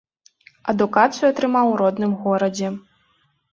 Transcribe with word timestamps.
Адукацыю 0.73 1.29
атрымаў 1.29 1.65
у 1.75 1.77
родным 1.83 2.19
горадзе. 2.25 2.75